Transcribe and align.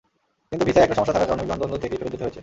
কিন্তু 0.49 0.63
ভিসায় 0.67 0.83
একটা 0.85 0.97
সমস্যা 0.97 1.13
থাকার 1.15 1.27
কারণে 1.29 1.43
বিমানবন্দর 1.45 1.81
থেকেই 1.83 1.99
ফেরত 2.01 2.11
যেতে 2.13 2.23
হয়েছে। 2.25 2.39